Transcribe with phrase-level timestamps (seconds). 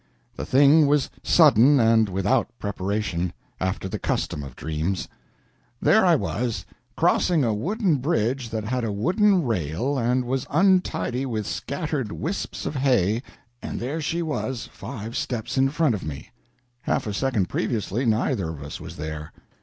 [0.35, 5.07] The thing was sudden, and without preparation after the custom of dreams.
[5.79, 6.65] There I was,
[6.97, 12.65] crossing a wooden bridge that had a wooden rail and was untidy with scattered wisps
[12.65, 13.21] of hay,
[13.61, 16.31] and there she was, five steps in front of me;
[16.81, 19.31] half a second previously neither of us was there.